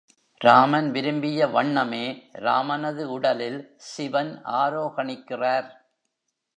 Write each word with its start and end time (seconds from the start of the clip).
ராமன் 0.41 0.91
விரும்பிய 0.91 1.47
வண்ணமே 1.47 2.05
ராமனது 2.39 3.03
உடலில் 3.11 3.61
சிவன் 3.75 4.41
ஆரோகணிக்கிறார். 4.45 5.69